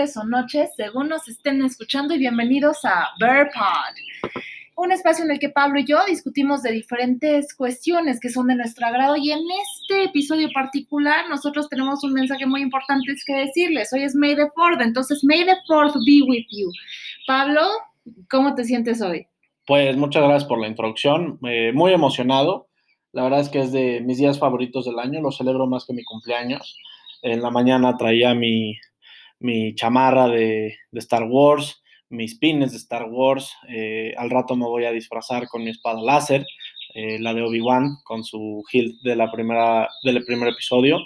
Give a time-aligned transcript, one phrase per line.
[0.00, 4.40] o noches, según nos estén escuchando, y bienvenidos a Bear Pod,
[4.74, 8.54] un espacio en el que Pablo y yo discutimos de diferentes cuestiones que son de
[8.54, 9.16] nuestro agrado.
[9.16, 13.92] Y en este episodio particular, nosotros tenemos un mensaje muy importante que decirles.
[13.92, 16.70] Hoy es May the 4th, entonces May the 4th be with you.
[17.26, 17.60] Pablo,
[18.30, 19.26] ¿cómo te sientes hoy?
[19.66, 21.38] Pues muchas gracias por la introducción,
[21.74, 22.68] muy emocionado.
[23.12, 25.92] La verdad es que es de mis días favoritos del año, lo celebro más que
[25.92, 26.78] mi cumpleaños.
[27.20, 28.78] En la mañana traía mi,
[29.74, 33.52] chamarra de, Star Wars, mis pines de Star Wars.
[33.68, 36.46] Eh, al rato me voy a disfrazar con mi espada láser,
[36.94, 40.98] eh, la de Obi-Wan, con su hilt de la primera, del primer episodio.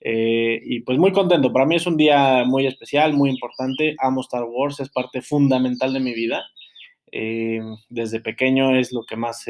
[0.00, 1.52] Eh, y pues muy contento.
[1.52, 3.94] Para mí es un día muy especial, muy importante.
[3.98, 6.44] Amo Star Wars, es parte fundamental de mi vida.
[7.90, 9.44] desde pequeño es lo que más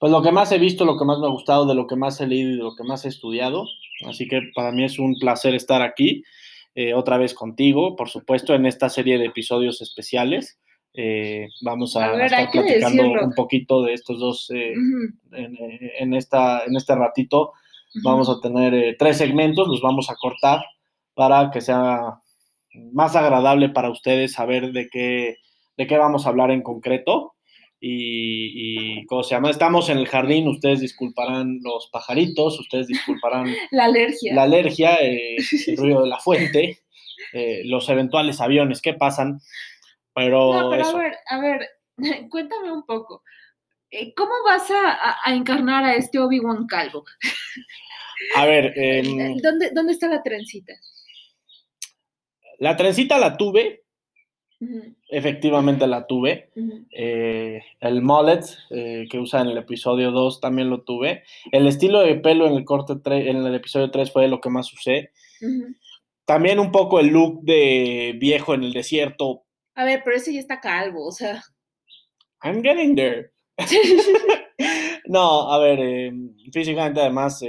[0.00, 1.94] pues lo que más he visto, lo que más me ha gustado, de lo que
[1.94, 3.66] más he leído y de lo que más he estudiado.
[4.08, 6.24] Así que para mí es un placer estar aquí
[6.74, 10.58] eh, otra vez contigo, por supuesto, en esta serie de episodios especiales.
[10.94, 14.74] Eh, vamos a, estar platicando un poquito de estos dos eh,
[15.32, 17.52] en, esta, en este ratito.
[18.02, 20.60] Vamos a tener tres segmentos, los vamos a cortar
[21.14, 22.20] para que sea
[22.92, 25.36] más agradable para ustedes saber de qué,
[25.76, 27.34] de qué vamos a hablar en concreto
[27.82, 29.50] y, ¿cómo se llama?
[29.50, 35.36] Estamos en el jardín, ustedes disculparán los pajaritos, ustedes disculparán la alergia, la alergia eh,
[35.66, 36.78] el ruido de la fuente,
[37.32, 39.40] eh, los eventuales aviones que pasan,
[40.14, 40.52] pero...
[40.52, 41.68] No, pero a ver, a ver,
[42.30, 43.22] cuéntame un poco,
[43.90, 47.04] eh, ¿cómo vas a, encarnar a este Obi-Wan calvo?
[48.36, 48.74] A ver...
[48.76, 50.74] Em, ¿Dónde, ¿Dónde está la trencita?
[52.58, 53.84] La trencita la tuve,
[55.08, 56.50] Efectivamente la tuve.
[56.90, 61.24] Eh, el mullet eh, que usa en el episodio 2 también lo tuve.
[61.50, 64.72] El estilo de pelo en el corte en el episodio 3 fue lo que más
[64.72, 65.12] usé.
[66.26, 69.44] También un poco el look de viejo en el desierto.
[69.74, 71.42] A ver, pero ese ya está calvo, o sea.
[72.42, 73.32] I'm getting there.
[75.06, 76.12] no, a ver, eh,
[76.52, 77.42] físicamente además,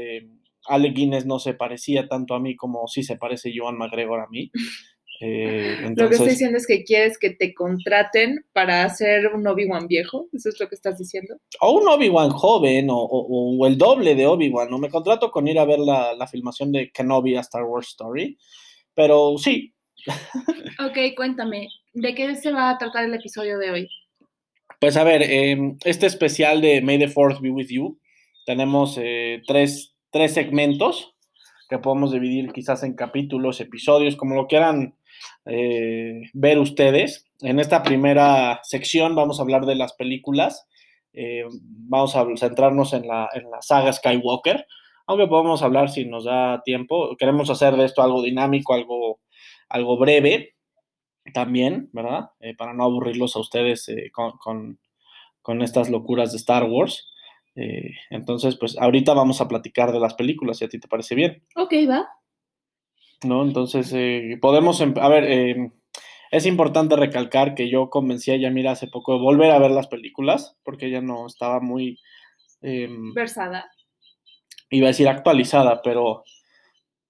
[0.66, 4.28] Ale Guinness no se parecía tanto a mí como sí se parece Joan McGregor a
[4.28, 4.50] mí.
[5.24, 9.88] Eh, lo que estoy diciendo es que quieres que te contraten para hacer un Obi-Wan
[9.88, 11.36] viejo, ¿eso es lo que estás diciendo?
[11.59, 15.66] O un Obi-Wan joven, o, el doble de Obi-Wan, no me contrato con ir a
[15.66, 18.38] ver la, filmación de Kenobi a Star Wars Story,
[18.96, 19.74] pero sí.
[20.80, 23.90] ok, cuéntame, ¿de qué se va a tratar el episodio de hoy?
[24.80, 28.00] Pues a ver, em, este especial de May the Fourth Be With You,
[28.46, 31.14] tenemos eh, tres, tres segmentos
[31.70, 34.96] que podemos dividir quizás en capítulos, episodios, como lo quieran
[35.46, 37.25] eh, ver ustedes.
[37.41, 40.68] En esta primera sección vamos a hablar de las películas.
[41.13, 43.29] Eh, vamos a centrarnos en la,
[43.62, 44.66] saga Skywalker,
[45.07, 47.16] aunque podemos hablar si nos da tiempo.
[47.18, 49.19] Queremos hacer de esto algo dinámico, algo,
[49.68, 50.56] algo breve
[51.34, 52.30] también, ¿verdad?
[52.40, 54.78] Eh, para no aburrirlos a ustedes con,
[55.41, 57.07] con, estas locuras de Star Wars.
[58.09, 61.44] entonces, pues ahorita vamos a platicar de las películas, si a ti te parece bien.
[61.56, 62.07] Ok, va.
[63.24, 63.44] ¿No?
[63.44, 65.72] Entonces, eh, podemos, em, a ver, em,
[66.32, 69.88] es importante recalcar que yo convencí a Yamira hace poco de volver a ver las
[69.88, 72.00] películas, porque ella no estaba muy...
[72.62, 73.70] Em, Versada.
[74.70, 76.24] Iba a decir actualizada, pero,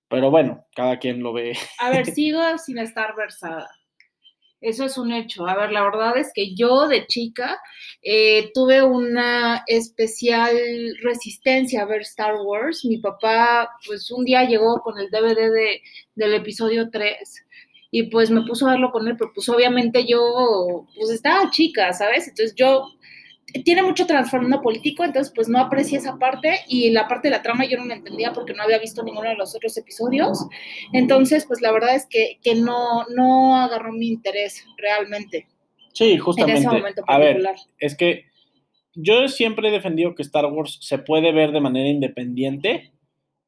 [0.07, 1.55] pero bueno, cada quien lo ve.
[1.79, 3.69] A ver, sigo sin estar versada.
[4.61, 5.47] Eso es un hecho.
[5.47, 7.59] A ver, la verdad es que yo de chica
[8.03, 10.55] eh, tuve una especial
[11.01, 12.85] resistencia a ver Star Wars.
[12.85, 15.81] Mi papá, pues un día llegó con el DVD de,
[16.15, 17.45] del episodio 3
[17.89, 21.91] y pues me puso a verlo con él, pero pues obviamente yo, pues estaba chica,
[21.91, 22.27] ¿sabes?
[22.27, 22.85] Entonces yo
[23.63, 27.41] tiene mucho trasfondo político, entonces pues no aprecia esa parte y la parte de la
[27.41, 30.45] trama yo no la entendía porque no había visto ninguno de los otros episodios.
[30.93, 35.47] Entonces, pues la verdad es que, que no, no agarró mi interés realmente.
[35.93, 36.61] Sí, justamente.
[36.61, 37.41] En ese momento A ver,
[37.79, 38.25] es que
[38.93, 42.91] yo siempre he defendido que Star Wars se puede ver de manera independiente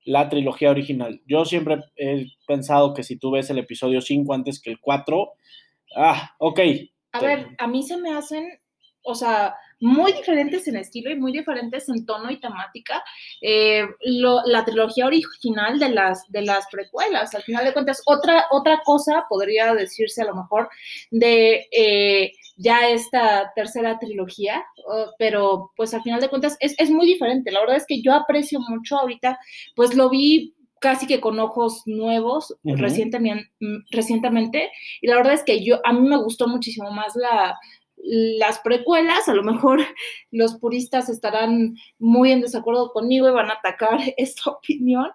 [0.06, 1.22] la trilogía original.
[1.26, 5.34] Yo siempre he pensado que si tú ves el episodio 5 antes que el 4,
[5.98, 6.60] ah, ok.
[7.14, 8.60] A ver, a mí se me hacen,
[9.04, 13.04] o sea, muy diferentes en estilo y muy diferentes en tono y temática,
[13.42, 17.36] eh, la trilogía original de las, de las precuelas.
[17.36, 20.70] Al final de cuentas, otra, otra cosa podría decirse a lo mejor
[21.12, 24.64] de eh, ya esta tercera trilogía,
[25.20, 27.52] pero pues al final de cuentas es, es muy diferente.
[27.52, 29.38] La verdad es que yo aprecio mucho ahorita,
[29.76, 33.50] pues lo vi casi que con ojos nuevos recientemente,
[33.90, 34.70] recientemente,
[35.02, 37.58] y la verdad es que yo, a mí me gustó muchísimo más la,
[38.04, 39.80] las precuelas, a lo mejor
[40.32, 45.10] los puristas estarán muy en desacuerdo conmigo y van a atacar esta opinión,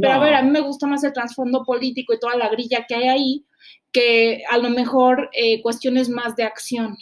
[0.00, 2.84] pero a ver, a mí me gusta más el trasfondo político y toda la grilla
[2.86, 3.46] que hay ahí
[3.92, 6.96] que a lo mejor eh, cuestiones más de acción.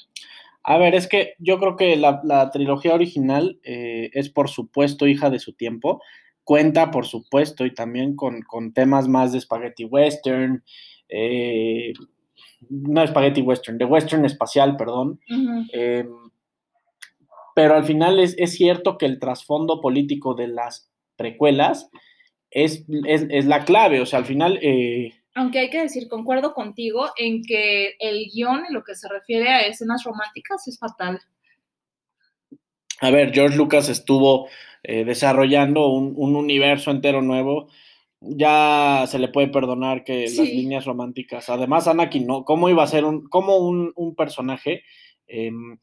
[0.63, 5.31] A ver, es que yo creo que la, trilogía original eh, es por supuesto hija
[5.31, 6.03] de su tiempo,
[6.45, 8.45] cuenta por supuesto y también con,
[8.75, 10.63] temas más de spaghetti western,
[11.09, 11.93] eh,
[12.69, 15.21] no spaghetti western, de western espacial, perdón.
[15.73, 16.09] Em,
[17.55, 21.91] pero al final es, cierto que el trasfondo político de las precuelas
[22.51, 24.59] es, es, la clave, o sea, al final...
[24.63, 29.09] Eh, aunque hay que decir, concuerdo contigo en que el guion en lo que se
[29.09, 31.21] refiere a escenas románticas es fatal.
[33.01, 34.49] A ver, George Lucas estuvo
[34.83, 37.69] eh, desarrollando un, universo entero nuevo.
[38.21, 41.49] Ya se le puede perdonar que las líneas románticas.
[41.49, 42.45] Además, Anakin, ¿no?
[42.45, 44.83] ¿Cómo iba a ser un, cómo un, un personaje
[45.27, 45.79] em,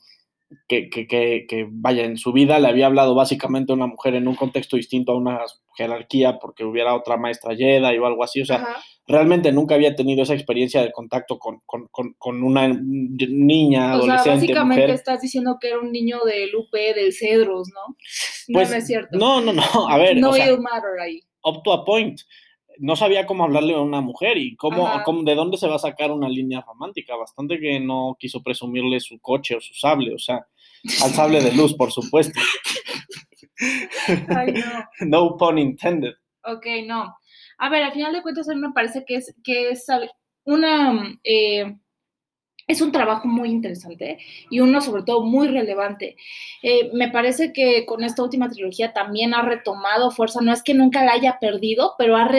[0.67, 4.27] que, que, que, vaya, en su vida le había hablado básicamente a una mujer en
[4.27, 5.39] un contexto distinto a una
[5.75, 8.41] jerarquía porque hubiera otra maestra Jedi o algo así?
[8.41, 8.65] O sea,
[9.07, 14.19] realmente nunca había tenido esa experiencia de contacto con, una niña, adolescente.
[14.19, 17.95] O sea, básicamente estás diciendo que era un niño del UP, del Cedros, ¿no?
[18.47, 19.17] no, pues, es cierto.
[19.17, 20.17] No, no, no, a ver.
[20.17, 21.21] No o matter ahí.
[21.47, 22.21] Up to a point.
[22.79, 25.79] No sabía cómo hablarle a una mujer y cómo, cómo, de dónde se va a
[25.79, 27.15] sacar una línea romántica.
[27.15, 30.45] Bastante que no quiso presumirle su coche o su sable, o sea,
[31.03, 32.39] al sable de luz, por supuesto.
[34.29, 34.53] Ay,
[35.01, 35.07] no.
[35.07, 36.13] no pun intended.
[36.43, 37.15] Ok, no.
[37.57, 39.85] A ver, al final de cuentas a mí me parece que es, que es
[40.45, 41.17] una...
[41.23, 41.75] Eh,
[42.67, 44.19] es un trabajo muy interesante
[44.49, 46.17] y uno sobre todo muy relevante.
[46.61, 50.73] Eh, me parece que con esta última trilogía también ha retomado fuerza, no es que
[50.73, 52.29] nunca la haya perdido, pero ha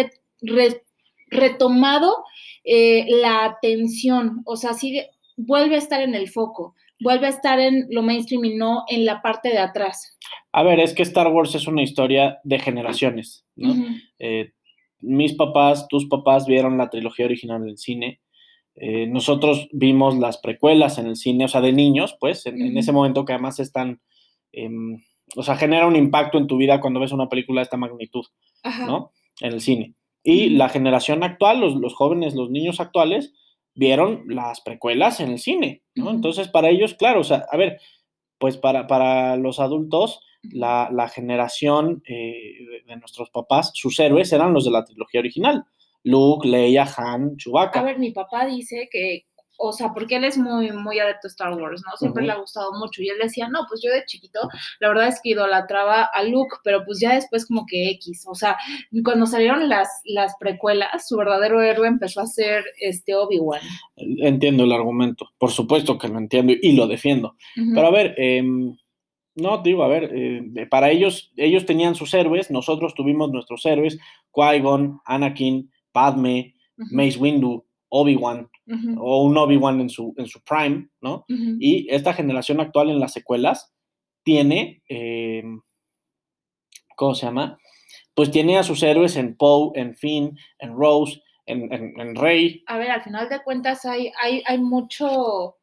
[1.31, 2.25] retomado
[2.65, 7.59] eh, la atención, o sea, sigue, vuelve a estar en el foco, vuelve a estar
[7.59, 10.19] en lo mainstream y no en la parte de atrás.
[10.53, 13.75] A ver, es que Star Wars es una historia de generaciones, ¿no?
[15.01, 18.21] mis papás, tus papás vieron la trilogía original en el cine.
[18.81, 22.93] Eh, nosotros vimos las precuelas en el cine, o sea, de niños, pues, en, ese
[22.93, 24.01] momento que además están,
[24.53, 25.03] em,
[25.37, 28.25] o sea, genera un impacto en tu vida cuando ves una película de esta magnitud,
[28.87, 29.13] ¿no?
[29.41, 29.95] En el cine.
[30.23, 33.35] Y la generación actual, los, jóvenes, los niños actuales,
[33.75, 36.11] vieron las precuelas en el cine, ¿no?
[36.11, 37.79] Entonces, para ellos, claro, o sea, a ver,
[38.39, 44.65] pues para, para los adultos, la, generación eh, de, nuestros papás, sus héroes eran los
[44.65, 45.65] de la trilogía original.
[46.09, 47.81] Luke, Leia, Han, Chewbacca.
[47.81, 49.27] A ver, mi papá dice que,
[49.59, 51.97] o sea, porque él es muy, muy adepto a Star Wars, ¿no?
[51.99, 53.03] Siempre le ha gustado mucho.
[53.03, 54.41] Y él decía, no, pues yo de chiquito,
[54.81, 58.25] la verdad es que idolatraba a Luke, pero pues ya después como que X.
[58.27, 58.57] O sea,
[59.05, 63.61] cuando salieron las, las precuelas, su verdadero héroe empezó a ser este Obi-Wan.
[63.97, 67.37] Entiendo el argumento, por supuesto que lo entiendo y lo defiendo.
[67.55, 68.43] Pero a ver, eh,
[69.39, 73.99] no, digo, a ver, eh, para ellos, ellos tenían sus héroes, nosotros tuvimos nuestros héroes,
[74.33, 78.49] Qui-Gon, Anakin, Padme, Mace Windu, Obi-Wan,
[78.99, 81.25] o un Obi-Wan en su, en su prime, ¿no?
[81.29, 83.73] Y esta generación actual en las secuelas
[84.23, 85.43] tiene, eh,
[86.97, 87.59] ¿cómo se llama?
[88.15, 92.63] Pues tiene a sus héroes en Poe, en Finn, en Rose, en, en, Rey.
[92.67, 95.57] A ver, al final de cuentas hay, hay, hay mucho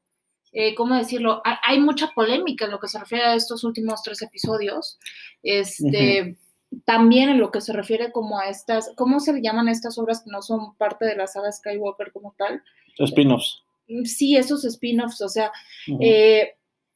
[0.58, 1.42] eh, ¿cómo decirlo?
[1.44, 4.98] Hay, mucha polémica en lo que se refiere a estos últimos tres episodios.
[5.44, 6.38] Este,
[6.86, 10.24] También en lo que se refiere como a estas, ¿cómo se le llaman estas obras
[10.24, 12.62] que no son parte de la saga Skywalker como tal?
[12.98, 13.64] Spin-offs.
[14.04, 15.52] Sí, esos spin-offs, o sea,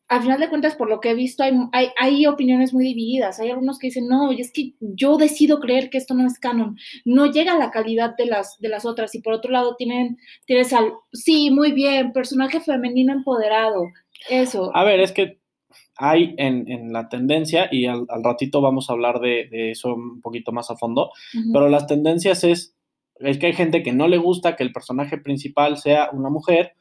[0.09, 1.53] al final de cuentas, por lo que he visto, hay,
[1.99, 3.39] hay, opiniones muy divididas.
[3.39, 6.77] Hay algunos que dicen, no, es que yo decido creer que esto no es canon.
[7.05, 9.13] No llega a la calidad de las, de las otras.
[9.13, 13.85] Y por otro lado, tienen, tienes al, sí, muy bien, personaje femenino empoderado.
[14.29, 14.75] Eso.
[14.75, 15.38] A ver, es que
[15.99, 20.71] hay en, la tendencia, y al, ratito vamos a hablar de, eso un poquito más
[20.71, 21.11] a fondo,
[21.53, 22.75] pero las tendencias es,
[23.19, 26.73] es que hay gente que no le gusta que el personaje principal sea una mujer,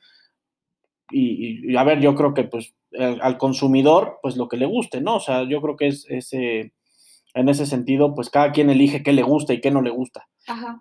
[1.11, 5.17] y, a ver, yo creo que pues al consumidor, pues lo que le guste, ¿no?
[5.17, 6.73] O sea, yo creo que es, ese
[7.35, 10.29] en ese sentido, pues cada quien elige qué le gusta y qué no le gusta.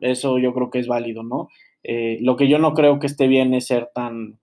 [0.02, 1.50] Eso yo creo que es válido, ¿no?
[1.84, 4.40] Eh, lo que yo no creo que esté bien es ser tan,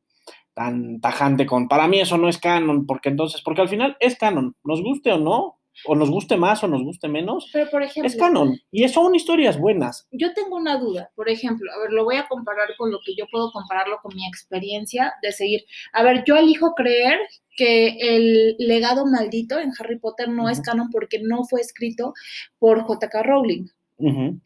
[0.54, 4.16] tan tajante con, para mí eso no es canon, porque entonces, porque al final es
[4.16, 7.82] canon, nos guste o no, o nos guste más o nos guste menos, Pero por
[7.82, 10.06] ejemplo, es canon y son historias buenas.
[10.12, 13.14] Yo tengo una duda, por ejemplo, a ver, lo voy a comparar con lo que
[13.16, 15.64] yo puedo compararlo con mi experiencia de seguir.
[15.92, 17.18] A ver, yo elijo creer
[17.56, 22.14] que el legado maldito en Harry Potter no es canon porque no fue escrito
[22.58, 23.22] por J.K.
[23.22, 23.66] Rowling.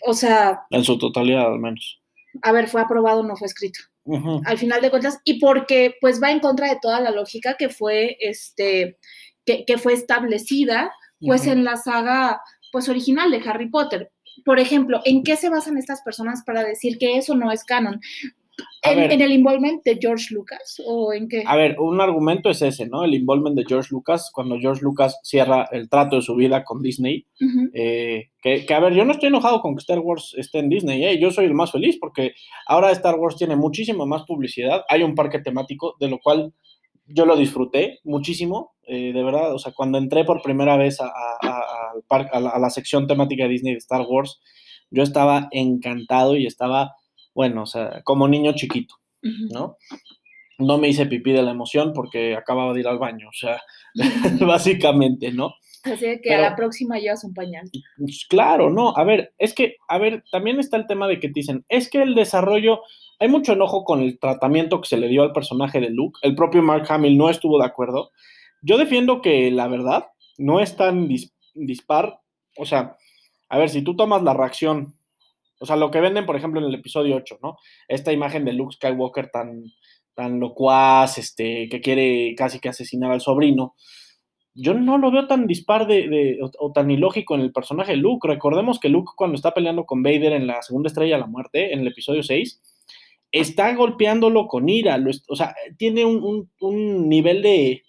[0.06, 0.62] O sea...
[0.70, 2.00] En su totalidad, al menos.
[2.42, 3.80] A ver, fue aprobado, no fue escrito.
[4.44, 7.68] Al final de cuentas, y porque pues va en contra de toda la lógica que
[7.68, 8.98] fue, este,
[9.44, 14.10] que, que fue establecida pues en la saga pues original de Harry Potter.
[14.44, 18.00] Por ejemplo, ¿en qué se basan estas personas para decir que eso no es canon?
[18.82, 21.42] ¿En, el involvement de George Lucas o en qué?
[21.46, 23.04] A ver, un argumento es ese, ¿no?
[23.04, 26.82] El involvement de George Lucas, cuando George Lucas cierra el trato de su vida con
[26.82, 27.26] Disney.
[27.74, 31.04] Eh, que, a ver, yo no estoy enojado con que Star Wars esté en Disney,
[31.04, 31.18] ¿eh?
[31.20, 32.32] yo soy el más feliz porque
[32.66, 36.52] ahora Star Wars tiene muchísima más publicidad, hay un parque temático, de lo cual
[37.06, 41.10] yo lo disfruté muchísimo, eh, de verdad, o sea, cuando entré por primera vez a,
[41.40, 44.40] a la sección temática de Disney de Star Wars,
[44.90, 46.97] yo estaba encantado y estaba
[47.38, 49.76] bueno, o sea, como niño chiquito, ¿no?
[50.58, 53.62] No me hice pipí de la emoción porque acababa de ir al baño, o sea,
[54.44, 55.54] básicamente, ¿no?
[55.84, 57.70] Así que a la próxima llevas un pañal.
[57.96, 61.28] Pues, claro, no, a ver, es que, a ver, también está el tema de que
[61.28, 62.80] te dicen, es que el desarrollo,
[63.20, 66.34] hay mucho enojo con el tratamiento que se le dio al personaje de Luke, el
[66.34, 68.10] propio Mark Hamill no estuvo de acuerdo.
[68.62, 70.06] Yo defiendo que la verdad
[70.38, 71.08] no es tan
[71.54, 72.18] dispar,
[72.56, 72.96] o sea,
[73.48, 74.97] a ver, si tú tomas la reacción
[75.58, 77.56] o sea, lo que venden, por ejemplo, en el episodio 8, ¿no?
[77.88, 79.64] Esta imagen de Luke Skywalker tan,
[80.14, 83.74] tan locuaz, este, que quiere casi que asesinar al sobrino.
[84.54, 88.26] Yo no lo veo tan dispar de, o, tan ilógico en el personaje de Luke.
[88.26, 91.72] Recordemos que Luke, cuando está peleando con Vader en la segunda estrella de la muerte,
[91.72, 92.60] en el episodio 6,
[93.32, 94.98] está golpeándolo con ira.
[95.28, 97.82] o sea, tiene un, un nivel de.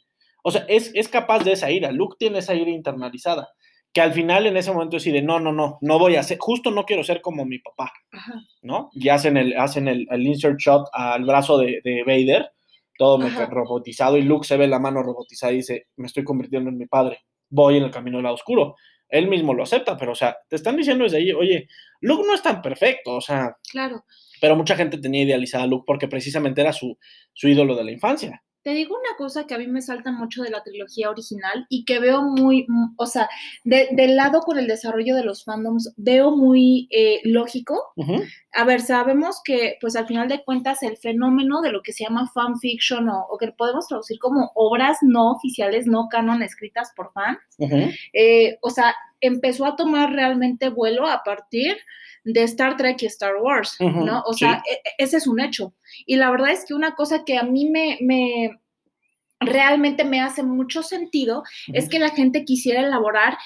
[0.43, 1.91] O sea, es, es capaz de esa ira.
[1.91, 3.49] Luke tiene esa ira internalizada
[3.93, 6.71] que al final en ese momento decide, no, no, no, no voy a ser, justo
[6.71, 7.91] no quiero ser como mi papá,
[8.61, 8.89] ¿no?
[8.93, 12.51] Y hacen el, hacen el, insert shot al brazo de, Vader,
[12.97, 13.19] todo
[13.49, 16.85] robotizado, y Luke se ve la mano robotizada y dice, me estoy convirtiendo en mi
[16.85, 17.19] padre,
[17.49, 18.75] voy en el camino del lado oscuro.
[19.07, 21.67] Él mismo lo acepta, pero o sea, te están diciendo desde ahí, oye,
[22.01, 23.55] Luke no es tan perfecto, o sea.
[23.71, 24.05] Claro.
[24.39, 26.95] Pero mucha gente tenía idealizada a Luke porque precisamente era su,
[27.33, 28.43] su ídolo de la infancia.
[28.63, 31.85] Te digo una cosa que a mí me salta mucho de la trilogía original y
[31.85, 33.29] que veo muy, mm, o sea,
[33.63, 37.93] del lado con el desarrollo de los fandoms, veo muy eh, lógico.
[38.53, 42.03] A ver, sabemos que, pues al final de cuentas, el fenómeno de lo que se
[42.03, 47.13] llama fanfiction o, o que podemos traducir como obras no oficiales, no canon escritas por
[47.13, 47.39] fans,
[48.13, 51.77] eh, o sea, empezó a tomar realmente vuelo a partir
[52.33, 54.23] de Star Trek y Star Wars, ¿no?
[54.25, 55.73] O sea, e, e, ese es un hecho.
[56.05, 58.59] Y la verdad es que una cosa que a mí me, me
[59.39, 61.43] realmente me hace mucho sentido
[61.73, 63.37] es que la gente quisiera elaborar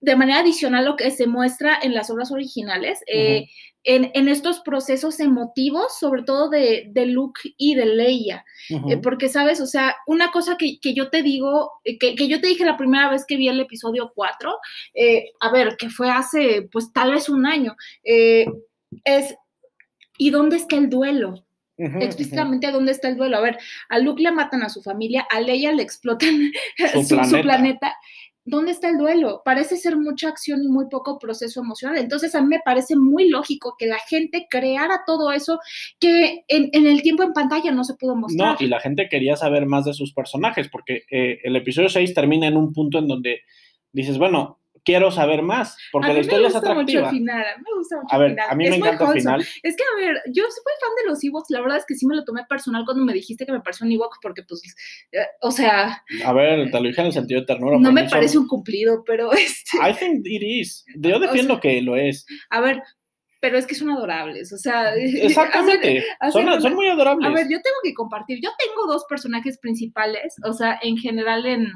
[0.00, 3.46] de manera adicional lo que se muestra en las obras originales, eh,
[3.84, 8.44] en, estos procesos emotivos, sobre todo de, de Luke y de Leia.
[8.88, 9.60] Eh, porque, ¿sabes?
[9.60, 12.76] O sea, una cosa que, yo te digo, eh, que, que, yo te dije la
[12.76, 14.56] primera vez que vi el episodio 4,
[15.40, 19.34] a ver, que fue hace, pues tal vez un año, es,
[20.18, 21.44] ¿y dónde está el duelo?
[21.76, 23.36] explícitamente dónde está el duelo.
[23.36, 23.58] A ver,
[23.88, 26.52] a Luke le matan a su familia, a Leia le explotan
[27.08, 27.94] su, planeta.
[28.44, 29.42] ¿Dónde está el duelo?
[29.44, 31.98] Parece ser mucha acción y muy poco proceso emocional.
[31.98, 35.60] Entonces, a mí me parece muy lógico que la gente creara todo eso
[36.00, 38.60] que en, el tiempo en pantalla no se pudo mostrar.
[38.60, 42.14] No, y la gente quería saber más de sus personajes, porque eh, el episodio 6
[42.14, 43.40] termina en un punto en donde
[43.92, 46.82] dices, bueno, quiero saber más, porque la historia es atractiva.
[46.82, 49.40] Mucho el final, me gusta mucho a ver, a mí me encanta el final.
[49.62, 52.06] Es que, a ver, yo soy fan de los Ewoks, la verdad es que sí
[52.06, 54.62] me lo tomé personal cuando me dijiste que me pareció un Ewok, porque, pues,
[55.12, 56.02] eh, o sea...
[56.24, 57.78] A ver, te lo dije en el sentido de ternura.
[57.78, 59.78] No me parece un cumplido, pero este...
[59.78, 60.84] I think it is.
[60.96, 62.26] Yo defiendo que lo es.
[62.50, 62.82] A ver,
[63.40, 64.94] pero es que son adorables, o sea...
[64.96, 67.28] Exactamente, son, son, muy adorables.
[67.28, 71.46] A ver, yo tengo que compartir, yo tengo dos personajes principales, o sea, en general
[71.46, 71.72] en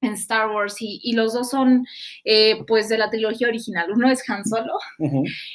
[0.00, 1.86] en Star Wars y, los dos son
[2.24, 3.90] eh, pues de la trilogía original.
[3.90, 4.74] Uno es Han Solo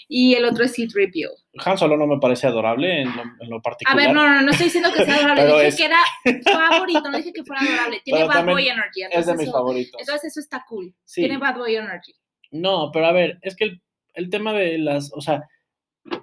[0.07, 1.29] y el otro es C-3PO.
[1.65, 3.09] Han Solo no me parece adorable en
[3.49, 3.99] lo, particular.
[3.99, 5.99] A ver, no, no, no estoy diciendo que sea adorable, dije que era
[6.43, 8.01] favorito, no dije que fuera adorable.
[8.03, 9.01] Tiene Bad Boy Energy.
[9.11, 9.99] Es de mis favoritos.
[9.99, 10.93] Entonces eso está cool.
[11.13, 12.13] Tiene Bad Boy Energy.
[12.51, 13.79] No, pero a ver, es que
[14.13, 15.43] el, tema de las, o sea,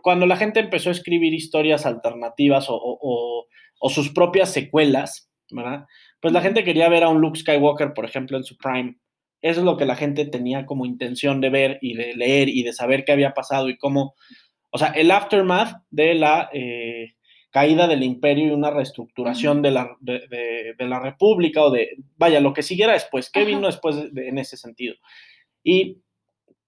[0.03, 3.47] cuando la gente empezó a escribir historias alternativas o,
[3.81, 5.87] o sus propias secuelas, ¿verdad?
[6.21, 8.97] Pues la gente quería ver a un Luke Skywalker, por ejemplo, en su prime.
[9.43, 12.62] Eso es lo que la gente tenía como intención de ver y de leer y
[12.62, 14.15] de saber qué había pasado y cómo,
[14.71, 17.15] o sea, el aftermath de la eh,
[17.50, 22.53] caída del imperio y una reestructuración de la, de, la república o de, vaya, lo
[22.53, 24.95] que siguiera después, qué vino después en ese sentido.
[25.65, 26.03] Y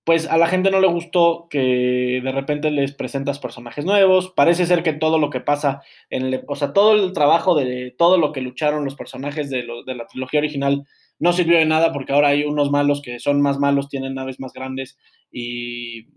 [0.04, 4.32] pues a la gente no le gustó que de repente les presentas personajes nuevos.
[4.34, 7.94] Parece ser que todo lo que pasa en el, o sea, todo el trabajo de
[7.96, 10.84] todo lo que lucharon los personajes de, de la trilogía original
[11.18, 14.40] no sirvió de nada porque ahora hay unos malos que son más malos, tienen naves
[14.40, 14.98] más grandes
[15.30, 16.08] y,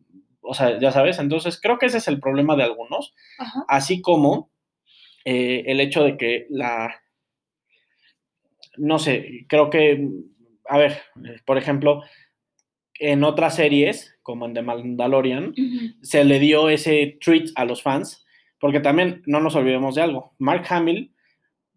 [0.41, 3.13] o sea, ya sabes, entonces creo que ese es el problema de algunos,
[3.67, 4.51] así como
[5.23, 7.01] eh, el hecho de que la,
[8.77, 10.07] no sé, creo que,
[10.67, 10.99] a ver,
[11.45, 12.01] por ejemplo,
[12.99, 15.53] en otras series, como en The Mandalorian,
[16.01, 18.25] se le dio ese treat a los fans,
[18.59, 20.33] porque también no nos olvidemos de algo.
[20.39, 21.13] Mark Hamill,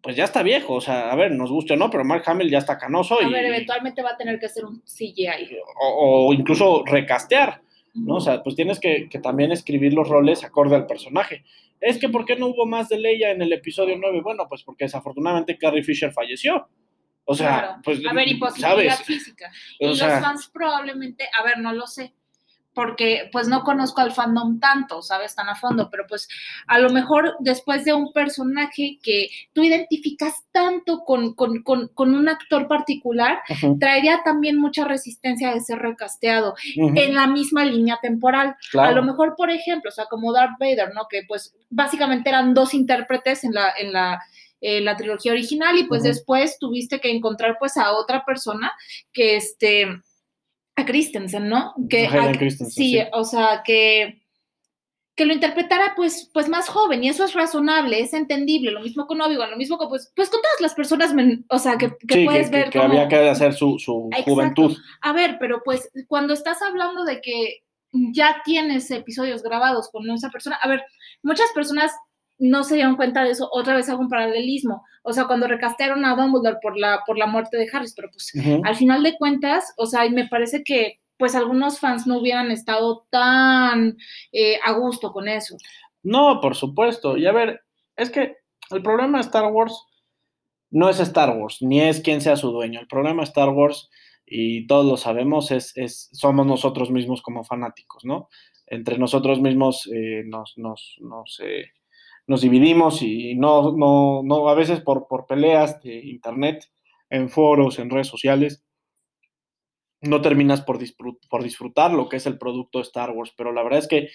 [0.01, 2.49] pues ya está viejo, o sea, a ver, nos guste o no, pero Mark Hamill
[2.49, 3.21] ya está canoso.
[3.21, 5.57] A ver, eventualmente va a tener que hacer un CGI.
[5.81, 7.61] O, incluso recastear,
[7.93, 8.15] ¿no?
[8.15, 11.43] O sea, pues tienes que, que, también escribir los roles acorde al personaje.
[11.81, 14.21] Es que, ¿por qué no hubo más de Leia en el episodio 9?
[14.21, 16.67] Bueno, pues porque desafortunadamente Carrie Fisher falleció.
[17.31, 17.99] O sea, pues.
[18.09, 19.51] A ver, imposibilidad física.
[19.77, 22.15] y los fans probablemente, a ver, no lo sé,
[22.73, 25.35] porque pues no conozco al fandom tanto, ¿sabes?
[25.35, 26.27] Tan a fondo, pero pues
[26.65, 31.35] a lo mejor después de un personaje que tú identificas tanto con,
[31.95, 33.41] un actor particular,
[33.79, 38.55] traería también mucha resistencia de ser recasteado en la misma línea temporal.
[38.73, 41.03] A lo mejor, por ejemplo, o sea, como Darth Vader, ¿no?
[41.07, 44.19] Que pues básicamente eran dos intérpretes en la, en la
[44.61, 48.71] eh, la trilogía original y pues después tuviste que encontrar pues a otra persona
[49.13, 49.87] que este,
[50.75, 51.73] a Christensen, ¿no?
[51.89, 52.09] Que,
[52.69, 54.21] sí, o sea, que
[55.19, 59.05] que lo interpretara pues, pues más joven y eso es razonable, es entendible, lo mismo
[59.05, 61.13] con Obi-Wan, lo mismo con pues, pues con todas las personas,
[61.49, 61.89] o sea, que,
[62.23, 64.77] puedes ver que, había que hacer su, su juventud.
[65.01, 70.29] A ver, pero pues cuando estás hablando de que ya tienes episodios grabados con esa
[70.29, 70.85] persona, a ver,
[71.21, 71.91] muchas personas
[72.39, 74.83] no se dieron cuenta de eso, otra vez hago un paralelismo.
[75.03, 78.33] O sea, cuando recastearon a Dumbledore por la, por la muerte de Harris, pero pues
[78.63, 83.05] al final de cuentas, o sea, me parece que pues algunos fans no hubieran estado
[83.09, 83.97] tan
[84.31, 85.57] eh, a gusto con eso.
[86.01, 87.17] No, por supuesto.
[87.17, 87.61] Y a ver,
[87.97, 88.37] es que
[88.71, 89.85] el problema de Star Wars
[90.71, 92.79] no es Star Wars, ni es quien sea su dueño.
[92.79, 93.89] El problema de Star Wars,
[94.25, 98.29] y todos lo sabemos, es, es somos nosotros mismos como fanáticos, ¿no?
[98.67, 101.71] Entre nosotros mismos eh, nos, nos, nos eh,
[102.29, 106.69] nos dividimos y no, no, no a veces por, por peleas de internet,
[107.09, 108.63] en foros, en redes sociales,
[110.01, 110.77] no terminas por,
[111.27, 114.09] por disfrutar lo que es el producto de Star Wars, pero la verdad es que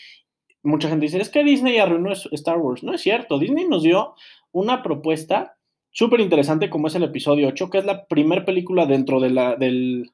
[0.63, 2.85] mucha gente dice, es que Disney arruinó Star Wars.
[2.85, 4.15] No es cierto, Disney nos dio
[4.53, 5.59] una propuesta
[5.91, 9.57] súper interesante como es el episodio 8, que es la primera película dentro de la,
[9.57, 10.13] del,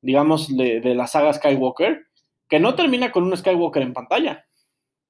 [0.00, 2.06] digamos, de, de, la saga Skywalker,
[2.48, 4.46] que no termina con un Skywalker en pantalla,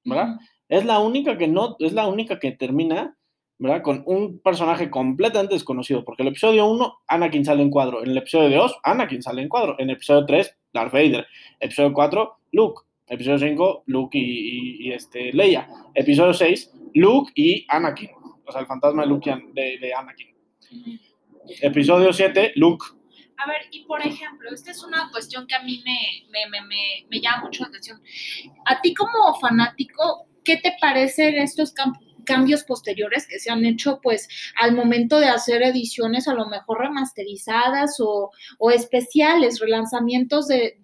[0.03, 0.39] ¿verdad?
[0.71, 3.17] Es la única que no, es la única que termina,
[3.59, 3.81] ¿verdad?
[3.81, 8.17] Con un personaje completamente desconocido, porque el episodio 1, Anakin sale en cuadro, en el
[8.17, 11.27] episodio 2, Anakin sale en cuadro, en el episodio 3, Darth Vader,
[11.59, 18.11] episodio 4, Luke, episodio 5, Luke y, este, Leia, episodio 6, Luke y Anakin,
[18.45, 20.27] o sea, el fantasma de Luke de, Anakin.
[21.61, 22.85] Episodio 7, Luke.
[23.35, 27.07] A ver, y por ejemplo, esta es una cuestión que a mí me, me, me,
[27.09, 28.01] me llama mucho la atención.
[28.63, 31.73] A ti como fanático, ¿qué te parecen estos
[32.25, 34.27] cambios posteriores que se han hecho pues
[34.59, 38.31] al momento de hacer ediciones a lo mejor remasterizadas o,
[38.73, 40.77] especiales, relanzamientos de,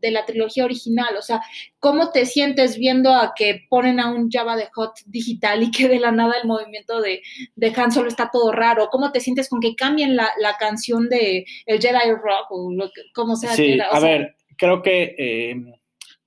[0.00, 1.16] la trilogía original?
[1.16, 1.40] O sea,
[1.78, 5.88] ¿cómo te sientes viendo a que ponen a un Java de Hot digital y que
[5.88, 7.22] de la nada el movimiento de,
[7.54, 8.88] de Han Solo está todo raro?
[8.90, 13.02] ¿Cómo te sientes con que cambien la, canción de el Jedi Rock o lo que,
[13.14, 13.52] como sea?
[13.54, 15.14] Sí, a ver, creo que...
[15.18, 15.81] Eh,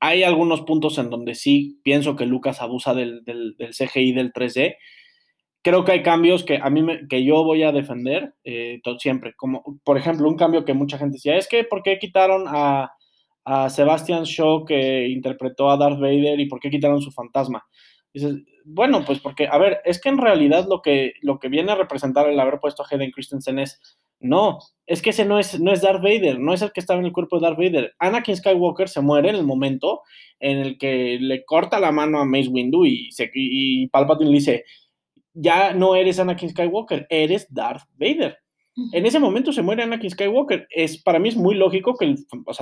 [0.06, 3.24] hay algunos puntos en donde sí pienso que Lucas abusa del,
[3.58, 4.76] CGI del 3D.
[5.64, 9.34] Creo que hay cambios que a mí que yo voy a defender eh, siempre.
[9.36, 12.92] Como, por ejemplo, un cambio que mucha gente decía, es que ¿por qué quitaron a,
[13.46, 17.66] a Sebastian Shaw que interpretó a Darth Vader y por qué quitaron su fantasma?
[18.14, 21.72] Dices, bueno, pues porque, a ver, es que en realidad lo que, lo que viene
[21.72, 23.82] a representar el haber puesto a Hayden Christensen es
[24.20, 27.00] no, es que ese no es, no es Darth Vader, no es el que estaba
[27.00, 27.94] en el cuerpo de Darth Vader.
[28.00, 30.02] Anakin Skywalker se muere en el momento
[30.40, 34.38] en el que le corta la mano a Mace Windu y, se, y Palpatine le
[34.38, 34.66] dice,
[35.34, 38.38] ya no eres Anakin Skywalker, eres Darth Vader.
[38.92, 40.68] En ese momento se muere Anakin Skywalker.
[40.70, 42.14] Es, para mí es muy lógico que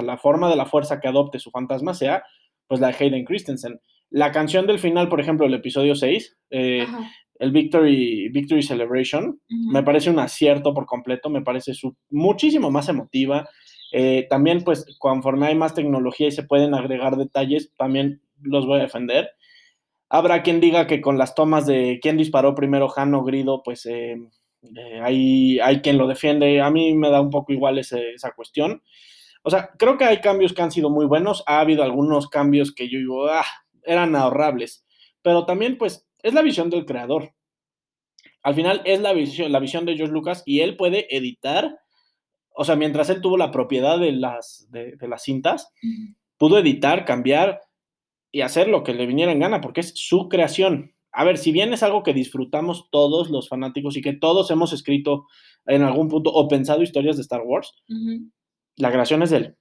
[0.04, 2.24] la forma de la fuerza que adopte su fantasma sea
[2.68, 3.80] pues la de Hayden Christensen.
[4.10, 6.86] La canción del final, por ejemplo, el episodio 6, eh,
[7.40, 12.90] el Victory, Victory Celebration, me parece un acierto por completo, me parece su, muchísimo más
[12.90, 13.50] emotiva.
[13.92, 18.80] Eh, también, pues, conforme hay más tecnología y se pueden agregar detalles, también los voy
[18.80, 19.30] a defender.
[20.10, 23.86] Habrá quien diga que con las tomas de quién disparó primero, Han o Grido, pues
[23.88, 24.16] eh,
[24.76, 26.62] eh, hay, hay, quien lo defiende.
[26.62, 28.84] A mí me da un poco igual esa cuestión.
[29.44, 31.44] O sea, creo que hay cambios que han sido muy buenos.
[31.48, 33.46] Ha habido algunos cambios que yo digo, ah,
[33.84, 34.86] eran ahorrables.
[35.22, 37.34] Pero también, pues, es la visión del creador.
[38.42, 41.80] Al final es la visión, la visión de George Lucas y él puede editar,
[42.56, 45.70] o sea, mientras él tuvo la propiedad de las, de, las cintas,
[46.38, 47.62] pudo editar, cambiar
[48.32, 50.94] y hacer lo que le viniera en gana, porque es su creación.
[51.12, 54.74] a ver, si bien es algo que disfrutamos todos los fanáticos y que todos hemos
[54.74, 55.28] escrito
[55.66, 57.76] en algún punto o pensado historias de Star Wars,
[58.76, 59.58] la creación es de él.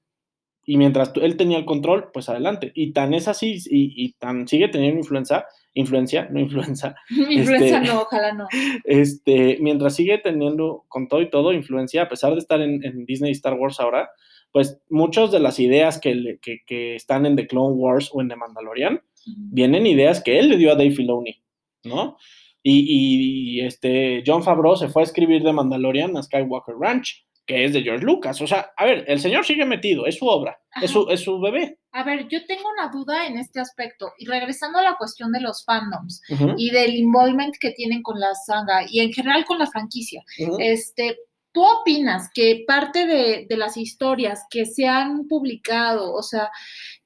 [0.65, 2.71] Y mientras él tenía el control, pues adelante.
[2.75, 6.95] Y tan es así y, tan sigue teniendo influencia, influencia, no influencia.
[7.11, 8.47] influencia este, no, ojalá no.
[8.85, 13.05] Este, mientras sigue teniendo con todo y todo influencia, a pesar de estar en, en
[13.07, 14.11] Disney Star Wars ahora,
[14.53, 18.37] pues muchas de las ideas que, que, están en The Clone Wars o en The
[18.37, 21.43] Mandalorian vienen ideas que él le dio a Dave Filoni,
[21.85, 22.19] ¿no?
[22.63, 27.73] Y, este John Favreau se fue a escribir The Mandalorian a Skywalker Ranch, que es
[27.73, 28.41] de George Lucas.
[28.41, 31.41] O sea, a ver, el señor sigue metido, es su obra, es su, es su,
[31.41, 31.79] bebé.
[31.93, 34.13] A ver, yo tengo una duda en este aspecto.
[34.19, 36.23] Y regresando a la cuestión de los fandoms
[36.57, 40.25] y del involvement que tienen con la saga y en general con la franquicia,
[40.59, 41.17] este,
[41.53, 46.51] ¿Tú opinas que parte de, las historias que se han publicado, o sea,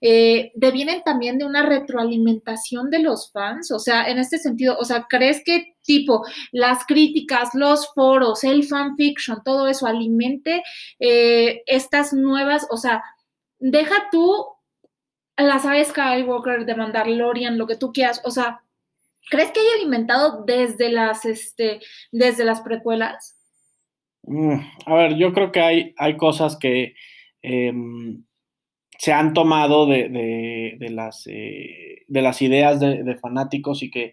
[0.00, 3.72] eh, devienen también de una retroalimentación de los fans?
[3.72, 8.64] O sea, en este sentido, o sea, ¿crees que tipo las críticas, los foros, el
[8.64, 10.62] fanfiction, todo eso alimente
[10.98, 13.02] eh, estas nuevas, o sea,
[13.58, 14.46] deja tú
[15.36, 18.60] la saga Skywalker de Mandalorian, lo que tú quieras, o sea,
[19.30, 21.80] ¿crees que haya alimentado desde las, este,
[22.12, 23.38] desde las precuelas?
[24.22, 26.94] Mm, a ver, yo creo que hay, hay cosas que
[27.42, 28.24] em,
[28.98, 34.12] se han tomado de, las, eh, de las ideas de, fanáticos y que,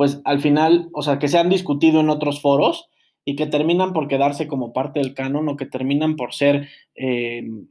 [0.00, 2.88] pues, al final, o sea, que se han discutido en otros foros
[3.22, 7.66] y que terminan por quedarse como parte del canon o que terminan por ser, em,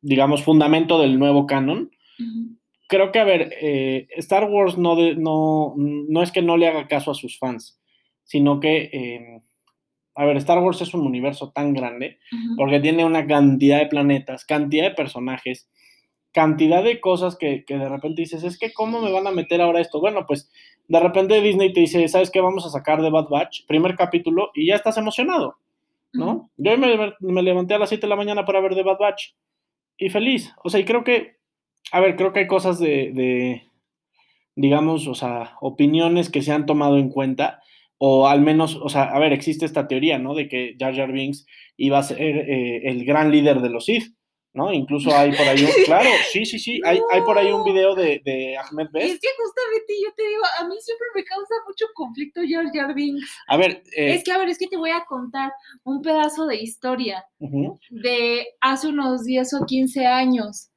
[0.00, 1.90] digamos, fundamento del nuevo canon.
[2.88, 6.88] Creo que, a ver, eh, Star Wars no, no, no es que no le haga
[6.88, 7.78] caso a sus fans,
[8.22, 9.42] sino que em,
[10.14, 12.20] a ver, Star Wars es un universo tan grande
[12.56, 15.68] porque tiene una cantidad de planetas, cantidad de personajes,
[16.34, 19.80] cantidad de cosas que, de repente dices, es que ¿cómo me van a meter ahora
[19.80, 20.00] esto?
[20.00, 20.50] Bueno, pues
[20.88, 22.40] de repente Disney te dice, ¿sabes qué?
[22.40, 25.56] Vamos a sacar de Bad Batch, primer capítulo, y ya estás emocionado,
[26.12, 26.50] ¿no?
[26.56, 29.32] Yo me, levanté a las 7 de la mañana para ver The Bad Batch
[29.96, 30.52] y feliz.
[30.62, 31.36] O sea, y creo que,
[31.92, 33.62] a ver, creo que hay cosas de, de
[34.56, 37.60] digamos, o sea, opiniones que se han tomado en cuenta
[37.98, 40.34] o al menos, o sea, a ver, existe esta teoría, ¿no?
[40.34, 44.14] De que Jar Jar Binks iba a ser eh, el gran líder de los Sith,
[44.54, 44.72] ¿no?
[44.72, 47.94] Incluso hay por ahí un, claro, sí, sí, sí, hay, hay por ahí un video
[47.94, 49.14] de, de Ahmed Best.
[49.14, 52.94] Es que justamente yo te digo, a mí siempre me causa mucho conflicto Jar Jar
[52.94, 53.28] Binks.
[53.48, 56.46] A ver, eh, es que a ver, es que te voy a contar un pedazo
[56.46, 57.26] de historia
[57.90, 60.70] de hace unos 10 o 15 años.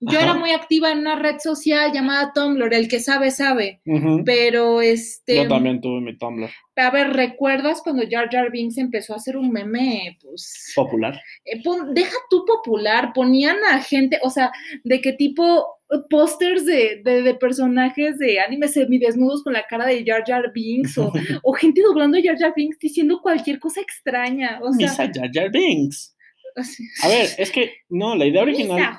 [0.00, 3.82] Yo era muy activa en una red social llamada Tumblr, el que sabe, sabe.
[4.24, 5.36] Pero este.
[5.36, 6.48] Yo también tuve mi Tumblr.
[6.76, 10.16] A ver, ¿recuerdas cuando Jar Jar Binks empezó a hacer un meme?
[10.22, 10.72] Pues.
[10.74, 11.20] Popular.
[11.44, 11.60] Eh,
[11.92, 13.12] deja tú popular.
[13.14, 14.50] Ponían a gente, o sea,
[14.84, 15.66] de qué tipo
[16.08, 21.12] pósters de, de, personajes de anime semidesnudos con la cara de Jar Jar Binks o,
[21.42, 24.60] o gente doblando a Jar Jar Binks diciendo cualquier cosa extraña.
[24.62, 26.16] O sea, Jar Jar Binks.
[27.02, 28.98] A ver, es que no, la idea original.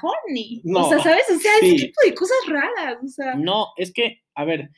[0.63, 1.23] No, o sea, ¿sabes?
[1.29, 2.97] O sea, ese tipo de cosas raras.
[3.03, 3.35] O sea.
[3.35, 4.69] No, es que, a ver,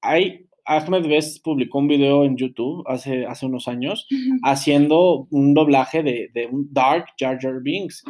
[0.00, 0.42] hay.
[0.68, 4.08] Ahmed Best publicó un video en YouTube hace, hace unos años
[4.42, 8.02] haciendo un doblaje de, de, un Dark Jar Jar Binks.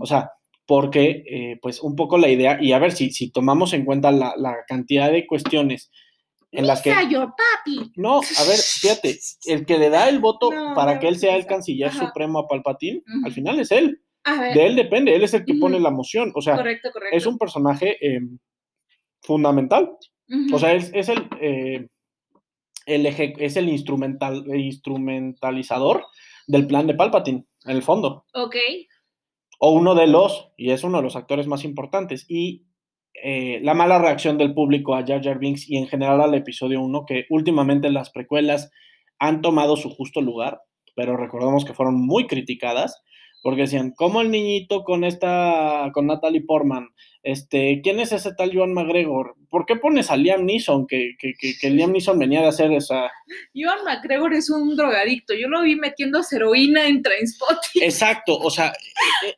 [0.00, 0.30] O sea,
[0.64, 4.12] porque, eh, pues, un poco la idea, y a ver si, si tomamos en cuenta
[4.12, 5.90] la, la cantidad de cuestiones
[6.54, 6.92] en las que...
[6.92, 7.92] papi.
[7.96, 11.46] No, a ver, fíjate, el que le da el voto para que él sea el
[11.46, 14.00] canciller supremo a Palpatine, al final es él.
[14.54, 16.32] De él depende, él es el que pone la moción.
[16.34, 16.62] O sea,
[17.12, 18.38] es un personaje em,
[19.20, 19.90] fundamental.
[20.52, 21.88] O sea, es, es el, eh,
[22.86, 26.04] el es el instrumental, instrumentalizador
[26.46, 28.24] del plan de Palpatine, en el fondo.
[28.32, 28.56] Ok.
[29.58, 32.26] O uno de los, y es uno de los actores más importantes.
[32.28, 32.64] Y
[33.22, 36.80] eh, la mala reacción del público a Jar Jar Binks y en general al episodio
[36.82, 38.70] 1, que últimamente las precuelas
[39.18, 40.60] han tomado su justo lugar,
[40.94, 43.02] pero recordamos que fueron muy criticadas,
[43.42, 46.88] porque decían, ¿cómo el niñito con esta, con Natalie Portman?
[47.22, 49.34] Este, ¿quién es ese tal Joan McGregor?
[49.50, 50.86] ¿Por qué pones a Liam Neeson?
[50.86, 53.10] Que, que, que, Liam Neeson venía de hacer esa.
[53.54, 55.34] Joan McGregor es un drogadicto.
[55.34, 57.82] Yo lo vi metiendo heroína en Trainspotting.
[57.82, 58.38] Exacto.
[58.38, 58.72] O sea,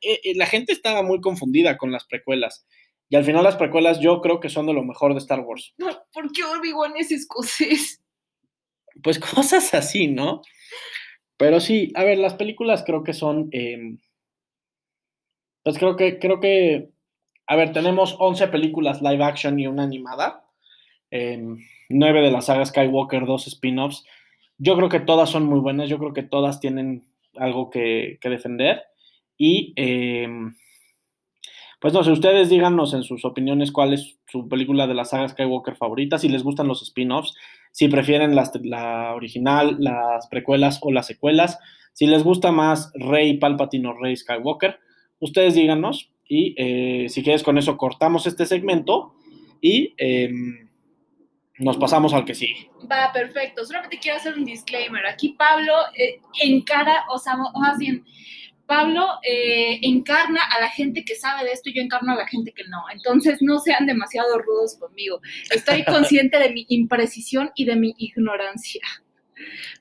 [0.02, 2.64] eh, eh, la gente estaba muy confundida con las precuelas.
[3.08, 5.74] Y al final las precuelas yo creo que son de lo mejor de Star Wars.
[6.12, 8.02] ¿Por qué Obi-Wan es escocés?
[9.02, 10.42] Pues cosas así, ¿no?
[11.36, 13.48] Pero sí, a ver, las películas creo que son...
[13.52, 13.98] Em,
[15.62, 16.90] pues creo que, creo que...
[17.46, 20.44] A ver, tenemos 11 películas live action y una animada.
[21.12, 21.40] Eh,
[21.88, 24.04] 9 de la saga Skywalker, dos spin-offs.
[24.58, 27.04] Yo creo que todas son muy buenas, yo creo que todas tienen
[27.36, 28.82] algo que, que defender.
[29.36, 29.74] Y...
[29.76, 30.26] Eh,
[31.86, 35.28] Pues no sé, ustedes díganos en sus opiniones cuál es su película de la saga
[35.28, 37.32] Skywalker favorita, si les gustan los spin-offs,
[37.70, 41.60] si prefieren la original, las precuelas o las secuelas,
[41.92, 44.80] si les gusta más Rey Palpatine o Rey Skywalker,
[45.20, 49.14] ustedes díganos y eh, si quieres con eso cortamos este segmento
[49.60, 50.68] y em,
[51.58, 52.68] nos pasamos al que sigue.
[52.90, 53.64] Va, perfecto.
[53.64, 55.06] Solamente quiero hacer un disclaimer.
[55.06, 58.04] Aquí Pablo eh, encara, o sea, más bien,
[58.66, 62.26] Pablo eh, encarna a la gente que sabe de esto y yo encarno a la
[62.26, 62.84] gente que no.
[62.92, 65.20] Entonces no sean demasiado rudos conmigo.
[65.50, 68.82] Estoy consciente de mi imprecisión y de mi ignorancia.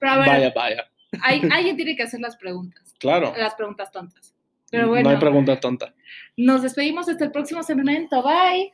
[0.01, 0.89] vaya, vaya.
[1.21, 2.95] alguien tiene que hacer las preguntas.
[2.99, 3.33] Claro.
[3.37, 4.35] Las preguntas tontas.
[4.69, 5.09] Pero bueno.
[5.09, 5.93] No hay pregunta tonta.
[6.37, 8.21] Nos despedimos hasta el próximo segmento.
[8.21, 8.73] Bye.